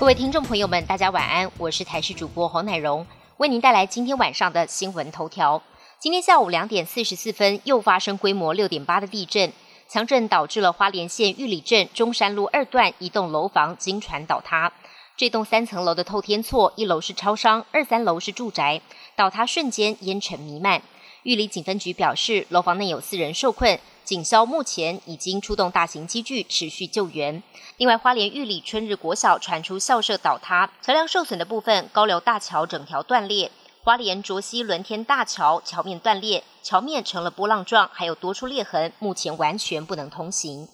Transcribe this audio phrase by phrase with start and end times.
[0.00, 5.62] 各位听众朋友们，大家晚安，我是台视主播侯乃荣，为您带来今天晚上的新闻头条。
[5.98, 9.52] 今天下午两点四十四分，又发生规模六点八的地震，
[9.86, 14.72] 强震导致了花莲县玉里镇中山路二段一栋楼房经传倒塌。
[15.18, 18.80] 这栋三层楼的透天厝，一楼是超商，二三楼是住宅，
[19.14, 20.80] 倒塌瞬间烟尘弥漫。
[21.24, 23.78] 玉里警分局表示，楼房内有四人受困，
[24.10, 27.40] 警消目前已经出动大型机具持续救援。
[27.76, 33.50] 另外，花莲玉里春日国小传出校舍倒塌，桥梁受损的部分，高流大桥整条断裂；
[33.84, 40.66] 花莲卓溪轮天大桥桥面断裂，桥面成了波浪状，还有多处裂痕，目前完全不能通行。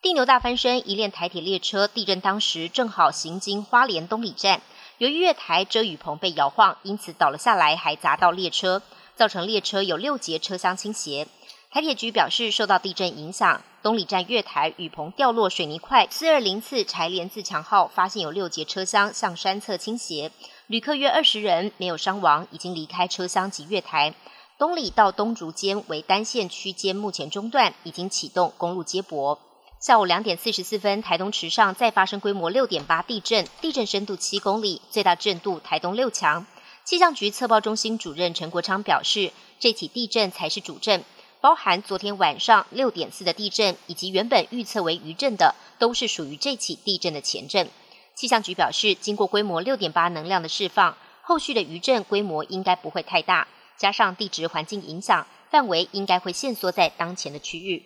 [0.00, 4.62] 地牛大翻身，一列台铁列车地震当时正好行经花莲东里站，
[4.98, 8.80] 由于月台遮雨棚被摇晃，因此倒了下来，还砸到列车，
[9.16, 11.26] 造成列车有六节车厢倾斜。
[11.74, 20.30] 台铁局表示，受到地震影响，东里站月台雨棚掉落水泥块，四二零次柴联自强号发现有六节车厢向山侧倾斜，
[20.68, 24.14] 旅客约二十人，没有伤亡，已经离开车厢及月台。
[24.56, 29.40] 东里到东竹间为单线区间，目前中断，已经启动公路接驳。
[29.80, 36.46] 下午两点四十四分，台东池上再发生规模六点八地震，地震深度七公里，最大震度台东六强。
[36.84, 41.02] 气象局测报中心主任陈国昌表示，这起地震才是主震，
[41.44, 47.68] 包含昨天晚上六点四的地震，以及原本预测为余震的，都是属于这起地震的前震。
[48.14, 57.82] 气象局表示，经过规模六点八能量的释放，后续的余震规模应该不会太大，加上地质环境影响，范围应该会限缩在当前的区域。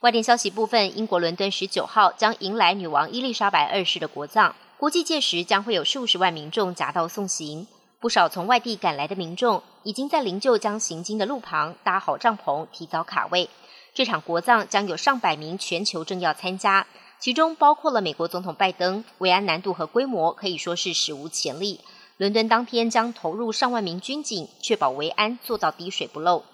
[0.00, 7.68] 外电消息部分，英国伦敦十九号将迎来女王伊丽莎白二世的国葬，估计届时将会有数十万民众夹道送行。
[8.00, 13.50] 不少从外地赶来的民众已经在灵柩将行经的路旁搭好帐篷，提早卡位。
[13.92, 16.86] 这场国葬将有上百名全球政要参加，
[17.18, 19.04] 其中包括了美国总统拜登。
[19.18, 21.80] 维安难度和规模可以说是史无前例。
[22.16, 26.44] 伦敦当天将投入上万名军警，确保维安做到滴水不漏。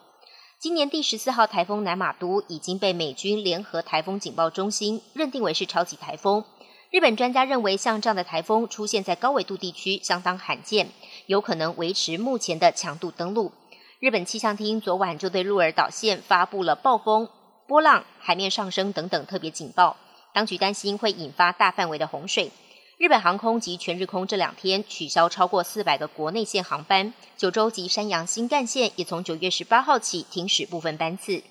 [0.59, 6.45] 今年第十四号台风南马都已经被美军联合台风警报中心认定为是超级台风。
[6.91, 10.89] 日本专家认为，像这样的台风出现在高纬度地区相当罕见，
[11.27, 13.53] 有可能维持目前的强度登陆。
[13.99, 17.29] 日本气象厅昨晚就对鹿儿岛县发布了暴风、
[17.67, 19.97] 波浪、海面上升等等特别警报，
[20.33, 22.53] 当局担心会引发大范围的洪水。
[22.99, 31.43] 日本航空及全日空这两天取消超过四百个国内线航班，九州及山阳新干线也从九月十八号起停驶部分班次。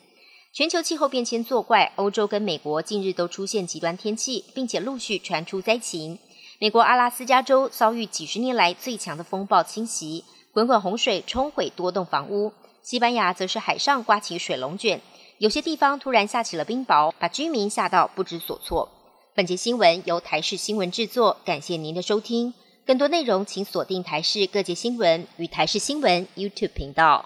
[0.55, 6.17] 全球气候变迁作怪，欧洲跟美国近日都出现极端天气，并且陆续传出灾情。
[6.59, 10.23] 美国阿拉斯加州遭遇几十年来最强的风暴侵袭，
[10.53, 12.53] 滚滚洪水冲毁多栋房屋。
[12.81, 15.01] 西班牙则是海上刮起水龙卷，
[15.39, 18.89] 有些地方突然下起了冰雹，把居民吓到不知所措。
[19.33, 22.53] 本节新闻由台视新闻制作，感谢您的收听。
[22.85, 27.25] 更多内容请锁定台视各界新闻与台视新闻 YouTube 频道。